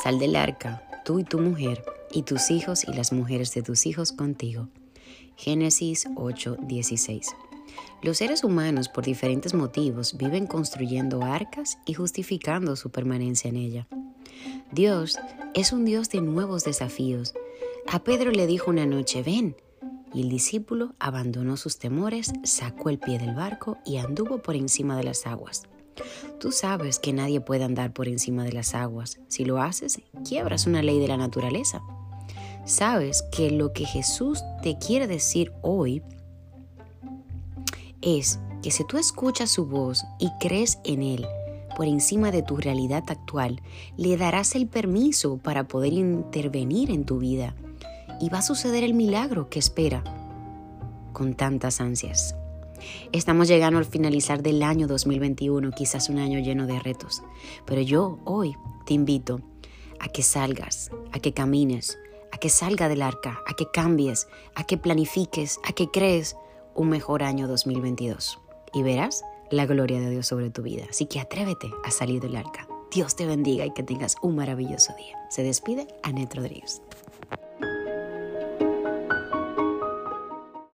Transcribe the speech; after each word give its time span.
Sal 0.00 0.18
del 0.18 0.36
arca, 0.36 0.82
tú 1.04 1.18
y 1.18 1.24
tu 1.24 1.38
mujer, 1.38 1.84
y 2.10 2.22
tus 2.22 2.50
hijos 2.50 2.84
y 2.84 2.92
las 2.92 3.12
mujeres 3.12 3.54
de 3.54 3.62
tus 3.62 3.86
hijos 3.86 4.12
contigo. 4.12 4.68
Génesis 5.36 6.06
8:16. 6.16 7.28
Los 8.02 8.18
seres 8.18 8.42
humanos, 8.42 8.88
por 8.88 9.04
diferentes 9.04 9.54
motivos, 9.54 10.16
viven 10.16 10.46
construyendo 10.46 11.22
arcas 11.22 11.78
y 11.86 11.94
justificando 11.94 12.74
su 12.76 12.90
permanencia 12.90 13.48
en 13.48 13.56
ella. 13.56 13.88
Dios 14.72 15.18
es 15.54 15.72
un 15.72 15.84
Dios 15.84 16.10
de 16.10 16.20
nuevos 16.20 16.64
desafíos. 16.64 17.34
A 17.86 18.02
Pedro 18.02 18.30
le 18.30 18.46
dijo 18.46 18.70
una 18.70 18.86
noche, 18.86 19.22
ven, 19.22 19.56
y 20.14 20.22
el 20.22 20.28
discípulo 20.28 20.94
abandonó 20.98 21.56
sus 21.56 21.78
temores, 21.78 22.32
sacó 22.44 22.90
el 22.90 22.98
pie 22.98 23.18
del 23.18 23.34
barco 23.34 23.78
y 23.84 23.98
anduvo 23.98 24.38
por 24.38 24.56
encima 24.56 24.96
de 24.96 25.04
las 25.04 25.26
aguas. 25.26 25.62
Tú 26.40 26.52
sabes 26.52 26.98
que 26.98 27.12
nadie 27.12 27.40
puede 27.40 27.64
andar 27.64 27.92
por 27.92 28.08
encima 28.08 28.44
de 28.44 28.52
las 28.52 28.74
aguas. 28.74 29.20
Si 29.28 29.44
lo 29.44 29.60
haces, 29.60 30.00
quiebras 30.26 30.66
una 30.66 30.82
ley 30.82 30.98
de 30.98 31.08
la 31.08 31.16
naturaleza. 31.16 31.82
Sabes 32.64 33.24
que 33.32 33.50
lo 33.50 33.72
que 33.72 33.84
Jesús 33.84 34.42
te 34.62 34.78
quiere 34.78 35.06
decir 35.06 35.52
hoy 35.62 36.02
es 38.00 38.38
que 38.62 38.70
si 38.70 38.84
tú 38.86 38.98
escuchas 38.98 39.50
su 39.50 39.66
voz 39.66 40.04
y 40.18 40.30
crees 40.40 40.78
en 40.84 41.02
Él 41.02 41.26
por 41.76 41.86
encima 41.86 42.30
de 42.30 42.42
tu 42.42 42.56
realidad 42.56 43.04
actual, 43.08 43.60
le 43.96 44.16
darás 44.16 44.54
el 44.54 44.68
permiso 44.68 45.38
para 45.38 45.66
poder 45.66 45.92
intervenir 45.92 46.90
en 46.90 47.04
tu 47.04 47.18
vida 47.18 47.54
y 48.20 48.28
va 48.28 48.38
a 48.38 48.42
suceder 48.42 48.84
el 48.84 48.94
milagro 48.94 49.48
que 49.48 49.58
espera 49.58 50.04
con 51.12 51.34
tantas 51.34 51.80
ansias. 51.80 52.36
Estamos 53.12 53.48
llegando 53.48 53.78
al 53.78 53.84
finalizar 53.84 54.42
del 54.42 54.62
año 54.62 54.86
2021, 54.86 55.70
quizás 55.72 56.08
un 56.08 56.18
año 56.18 56.38
lleno 56.38 56.66
de 56.66 56.78
retos, 56.80 57.22
pero 57.66 57.80
yo 57.80 58.18
hoy 58.24 58.56
te 58.86 58.94
invito 58.94 59.40
a 60.00 60.08
que 60.08 60.22
salgas, 60.22 60.90
a 61.12 61.18
que 61.18 61.32
camines, 61.32 61.98
a 62.32 62.38
que 62.38 62.48
salga 62.48 62.88
del 62.88 63.02
arca, 63.02 63.40
a 63.46 63.54
que 63.54 63.66
cambies, 63.72 64.26
a 64.54 64.64
que 64.64 64.78
planifiques, 64.78 65.60
a 65.64 65.72
que 65.72 65.88
crees 65.88 66.36
un 66.74 66.88
mejor 66.88 67.22
año 67.22 67.46
2022 67.46 68.38
y 68.74 68.82
verás 68.82 69.24
la 69.50 69.66
gloria 69.66 70.00
de 70.00 70.10
Dios 70.10 70.26
sobre 70.26 70.50
tu 70.50 70.62
vida. 70.62 70.84
Así 70.88 71.06
que 71.06 71.20
atrévete 71.20 71.70
a 71.84 71.90
salir 71.90 72.20
del 72.20 72.36
arca. 72.36 72.66
Dios 72.90 73.16
te 73.16 73.26
bendiga 73.26 73.64
y 73.64 73.72
que 73.72 73.82
tengas 73.82 74.16
un 74.22 74.36
maravilloso 74.36 74.94
día. 74.96 75.18
Se 75.30 75.42
despide 75.42 75.86
Anet 76.02 76.34
Rodríguez. 76.34 76.82